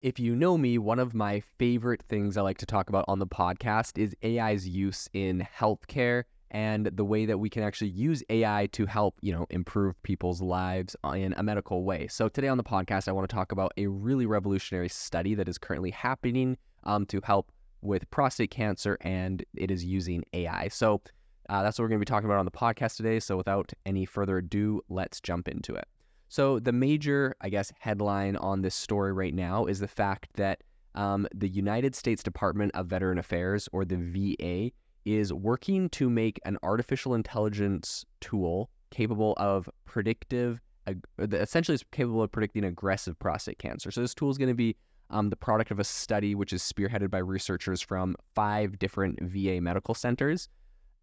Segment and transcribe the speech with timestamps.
[0.00, 3.18] If you know me, one of my favorite things I like to talk about on
[3.18, 8.22] the podcast is AI's use in healthcare and the way that we can actually use
[8.30, 12.06] AI to help, you know, improve people's lives in a medical way.
[12.06, 15.48] So today on the podcast, I want to talk about a really revolutionary study that
[15.48, 17.50] is currently happening um, to help
[17.82, 20.68] with prostate cancer, and it is using AI.
[20.68, 21.02] So
[21.48, 23.18] uh, that's what we're going to be talking about on the podcast today.
[23.18, 25.88] So without any further ado, let's jump into it.
[26.28, 30.62] So, the major, I guess, headline on this story right now is the fact that
[30.94, 34.70] um, the United States Department of Veteran Affairs, or the VA,
[35.06, 42.22] is working to make an artificial intelligence tool capable of predictive, uh, essentially, is capable
[42.22, 43.90] of predicting aggressive prostate cancer.
[43.90, 44.76] So, this tool is going to be
[45.08, 49.62] um, the product of a study which is spearheaded by researchers from five different VA
[49.62, 50.50] medical centers.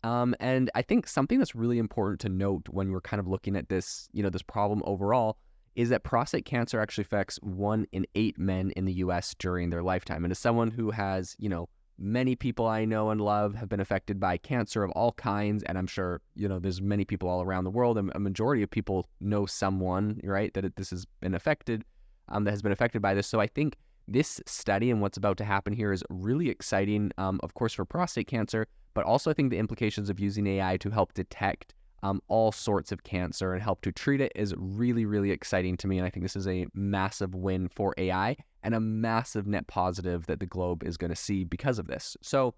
[0.06, 3.56] Um, and I think something that's really important to note when we're kind of looking
[3.56, 5.38] at this, you know, this problem overall
[5.76, 9.82] is that prostate cancer actually affects one in eight men in the US during their
[9.82, 10.24] lifetime.
[10.24, 13.80] And as someone who has, you know, many people I know and love have been
[13.80, 17.42] affected by cancer of all kinds, and I'm sure, you know, there's many people all
[17.42, 21.34] around the world, and a majority of people know someone, right, that this has been
[21.34, 21.84] affected,
[22.30, 23.26] um, that has been affected by this.
[23.26, 23.76] So I think
[24.08, 27.86] this study and what's about to happen here is really exciting, um, of course, for
[27.86, 32.22] prostate cancer, but also I think the implications of using AI to help detect um,
[32.28, 35.98] all sorts of cancer and help to treat it is really, really exciting to me.
[35.98, 40.28] And I think this is a massive win for AI and a massive net positive
[40.28, 42.16] that the globe is going to see because of this.
[42.22, 42.54] So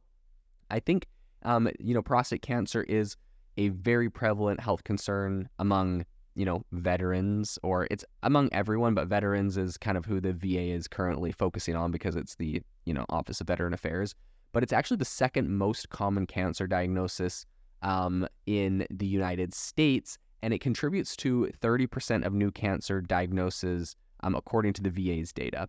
[0.70, 1.08] I think,
[1.44, 3.16] um, you know, prostate cancer is
[3.56, 6.06] a very prevalent health concern among
[6.38, 10.72] you know, veterans or it's among everyone, but veterans is kind of who the VA
[10.72, 14.14] is currently focusing on because it's the, you know, Office of Veteran Affairs.
[14.54, 17.48] But it's actually the second most common cancer diagnosis
[17.82, 24.36] um, in the United States, and it contributes to 30% of new cancer diagnoses, um,
[24.36, 25.68] according to the VA's data.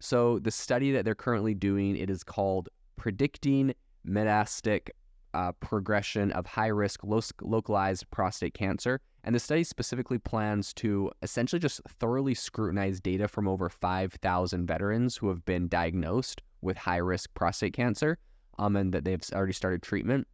[0.00, 3.72] So the study that they're currently doing, it is called Predicting
[4.04, 4.90] Metastatic
[5.34, 9.00] uh, Progression of High Risk lo- Localized Prostate Cancer.
[9.28, 15.18] And the study specifically plans to essentially just thoroughly scrutinize data from over 5,000 veterans
[15.18, 18.16] who have been diagnosed with high risk prostate cancer
[18.58, 20.26] um, and that they've already started treatment.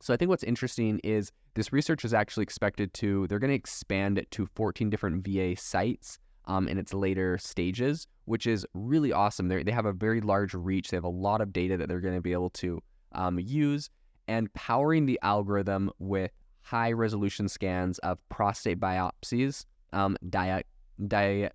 [0.00, 3.54] So I think what's interesting is this research is actually expected to, they're going to
[3.54, 9.12] expand it to 14 different VA sites um, in its later stages, which is really
[9.12, 9.48] awesome.
[9.48, 10.88] They they have a very large reach.
[10.88, 13.90] They have a lot of data that they're going to be able to um, use
[14.28, 16.30] and powering the algorithm with
[16.62, 20.64] high resolution scans of prostate biopsies, um, dia-
[21.08, 21.52] dia-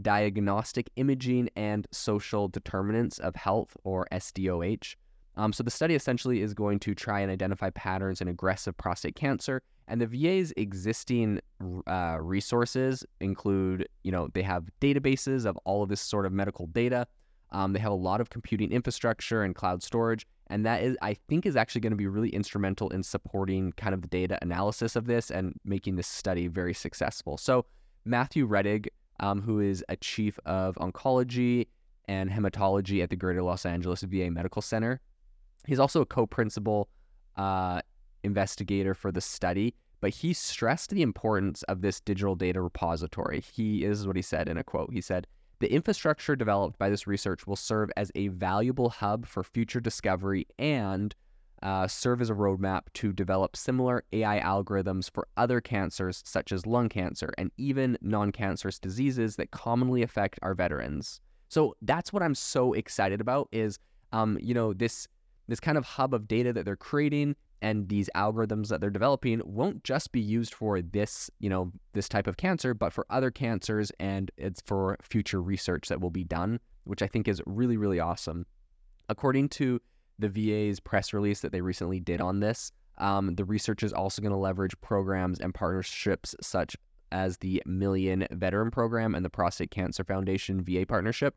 [0.00, 4.96] diagnostic imaging, and social determinants of health, or SDOH.
[5.36, 9.16] Um, so the study essentially is going to try and identify patterns in aggressive prostate
[9.16, 9.62] cancer.
[9.88, 11.40] And the VA's existing
[11.86, 16.66] uh, resources include, you know, they have databases of all of this sort of medical
[16.68, 17.06] data.
[17.54, 21.14] Um, they have a lot of computing infrastructure and cloud storage, and that is, I
[21.14, 24.96] think, is actually going to be really instrumental in supporting kind of the data analysis
[24.96, 27.38] of this and making this study very successful.
[27.38, 27.64] So,
[28.04, 28.88] Matthew Rettig,
[29.20, 31.68] um, who is a chief of oncology
[32.06, 35.00] and hematology at the Greater Los Angeles VA Medical Center,
[35.64, 36.88] he's also a co-principal
[37.36, 37.80] uh,
[38.24, 39.74] investigator for the study.
[40.00, 43.40] But he stressed the importance of this digital data repository.
[43.40, 44.92] He is what he said in a quote.
[44.92, 45.26] He said,
[45.60, 50.46] the infrastructure developed by this research will serve as a valuable hub for future discovery
[50.58, 51.14] and
[51.62, 56.66] uh, serve as a roadmap to develop similar AI algorithms for other cancers, such as
[56.66, 61.20] lung cancer and even non cancerous diseases that commonly affect our veterans.
[61.48, 63.78] So that's what I'm so excited about is,
[64.12, 65.08] um, you know, this
[65.48, 69.40] this kind of hub of data that they're creating and these algorithms that they're developing
[69.44, 73.30] won't just be used for this, you know, this type of cancer, but for other
[73.30, 77.76] cancers and it's for future research that will be done, which I think is really,
[77.76, 78.46] really awesome.
[79.08, 79.80] According to
[80.18, 84.22] the VA's press release that they recently did on this, um, the research is also
[84.22, 86.76] going to leverage programs and partnerships such
[87.12, 91.34] as the Million Veteran Program and the Prostate Cancer Foundation VA partnership.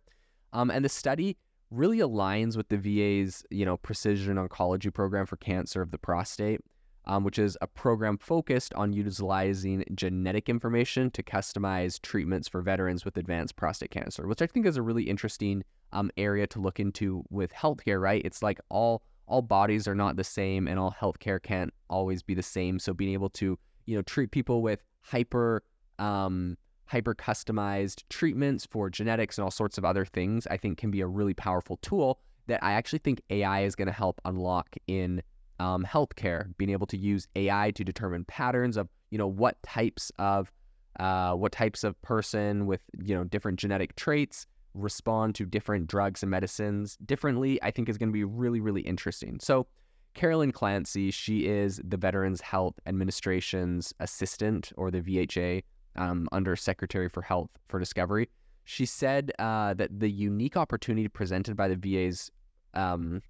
[0.54, 1.38] Um, and the study
[1.72, 6.62] really aligns with the VA's, you know, precision oncology program for cancer of the prostate,
[7.06, 13.06] um, which is a program focused on utilizing genetic information to customize treatments for veterans
[13.06, 16.80] with advanced prostate cancer, which I think is a really interesting um, area to look
[16.80, 18.02] into with healthcare.
[18.02, 18.22] Right?
[18.24, 22.34] It's like all all bodies are not the same, and all healthcare can't always be
[22.34, 22.80] the same.
[22.80, 25.63] So being able to you know treat people with hyper
[26.00, 30.92] um, hyper customized treatments for genetics and all sorts of other things, I think can
[30.92, 34.75] be a really powerful tool that I actually think AI is going to help unlock
[34.88, 35.22] in
[35.60, 40.12] um, healthcare, being able to use AI to determine patterns of, you know, what types
[40.18, 40.51] of
[41.00, 46.24] uh, what types of person with, you know, different genetic traits respond to different drugs
[46.24, 49.39] and medicines differently, I think is going to be really, really interesting.
[49.39, 49.68] So,
[50.16, 55.63] Carolyn Clancy, she is the Veterans Health Administration's assistant or the VHA
[55.98, 58.30] um, under Secretary for Health for Discovery.
[58.66, 62.32] She said uh, that the unique opportunity presented by the VA's
[62.74, 63.22] um,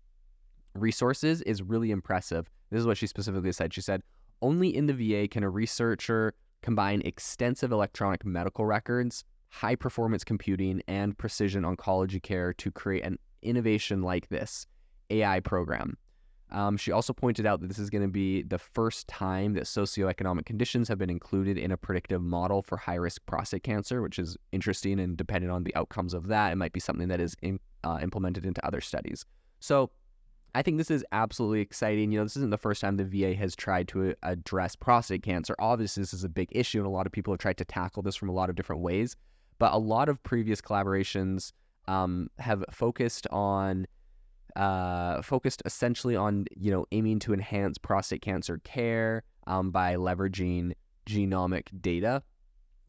[0.74, 2.50] resources is really impressive.
[2.72, 3.74] This is what she specifically said.
[3.74, 4.02] She said,
[4.42, 10.81] Only in the VA can a researcher combine extensive electronic medical records, high performance computing,
[10.88, 14.66] and precision oncology care to create an innovation like this
[15.10, 15.98] AI program.
[16.51, 19.63] Um, she also pointed out that this is going to be the first time that
[19.63, 24.17] socioeconomic conditions have been included in a predictive model for high risk prostate cancer, which
[24.17, 24.99] is interesting.
[24.99, 27.99] And depending on the outcomes of that, it might be something that is in, uh,
[28.01, 29.25] implemented into other studies.
[29.59, 29.91] So
[30.55, 32.11] I think this is absolutely exciting.
[32.11, 35.23] You know, this isn't the first time the VA has tried to uh, address prostate
[35.23, 35.55] cancer.
[35.59, 38.01] Obviously, this is a big issue, and a lot of people have tried to tackle
[38.01, 39.15] this from a lot of different ways.
[39.59, 41.51] But a lot of previous collaborations
[41.88, 43.85] um, have focused on
[44.57, 50.74] uh, focused essentially on you know aiming to enhance prostate cancer care um, by leveraging
[51.07, 52.21] genomic data.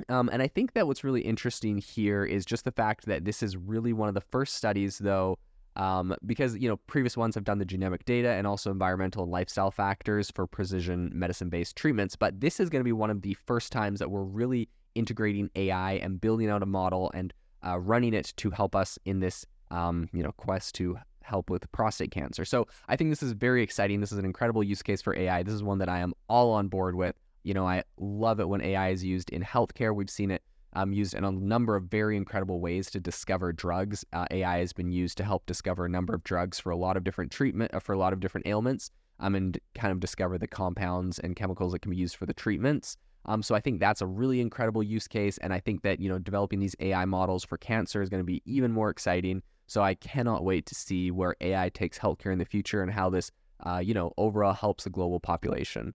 [0.09, 3.43] Um, and I think that what's really interesting here is just the fact that this
[3.43, 5.39] is really one of the first studies, though,
[5.77, 9.33] um, because you know previous ones have done the genomic data and also environmental and
[9.33, 12.17] lifestyle factors for precision medicine-based treatments.
[12.17, 15.51] But this is going to be one of the first times that we're really integrating
[15.55, 17.35] AI and building out a model and
[17.67, 20.99] uh, running it to help us in this um, you know quest to
[21.29, 22.45] help with prostate cancer.
[22.45, 24.01] So I think this is very exciting.
[24.01, 25.43] This is an incredible use case for AI.
[25.43, 27.15] This is one that I am all on board with.
[27.45, 29.95] You know, I love it when AI is used in healthcare.
[29.95, 30.43] We've seen it
[30.75, 34.05] um, used in a number of very incredible ways to discover drugs.
[34.13, 36.97] Uh, AI has been used to help discover a number of drugs for a lot
[36.97, 38.91] of different treatment, uh, for a lot of different ailments,
[39.21, 42.35] um, and kind of discover the compounds and chemicals that can be used for the
[42.35, 42.97] treatments.
[43.25, 46.09] Um, so I think that's a really incredible use case, and I think that you
[46.09, 49.43] know developing these AI models for cancer is going to be even more exciting.
[49.69, 53.11] So I cannot wait to see where AI takes healthcare in the future and how
[53.11, 53.31] this,
[53.65, 55.95] uh, you know, overall helps the global population.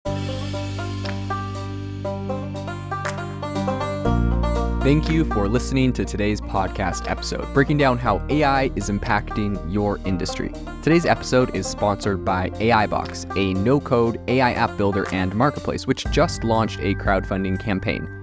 [4.83, 9.97] Thank you for listening to today's podcast episode, breaking down how AI is impacting your
[10.05, 10.53] industry.
[10.83, 16.05] Today's episode is sponsored by AIbox, a no code AI app builder and marketplace, which
[16.11, 18.22] just launched a crowdfunding campaign.